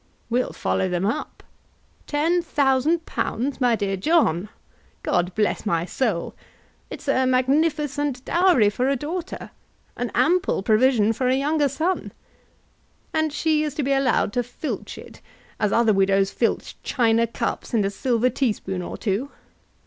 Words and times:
"We'll 0.31 0.51
follow 0.51 0.89
them 0.89 1.05
up. 1.05 1.43
£10,000, 2.07 3.61
my 3.61 3.75
dear 3.75 3.95
John! 3.95 4.49
God 5.03 5.35
bless 5.35 5.63
my 5.63 5.85
soul! 5.85 6.33
it's 6.89 7.07
a 7.07 7.27
magnificent 7.27 8.25
dowry 8.25 8.71
for 8.71 8.89
a 8.89 8.95
daughter, 8.95 9.51
an 9.95 10.09
ample 10.15 10.63
provision 10.63 11.13
for 11.13 11.27
a 11.27 11.35
younger 11.37 11.69
son. 11.69 12.13
And 13.13 13.31
she 13.31 13.61
is 13.61 13.75
to 13.75 13.83
be 13.83 13.93
allowed 13.93 14.33
to 14.33 14.41
filch 14.41 14.97
it, 14.97 15.21
as 15.59 15.71
other 15.71 15.93
widows 15.93 16.31
filch 16.31 16.81
china 16.81 17.27
cups, 17.27 17.71
and 17.71 17.85
a 17.85 17.91
silver 17.91 18.31
teaspoon 18.31 18.81
or 18.81 18.97
two! 18.97 19.29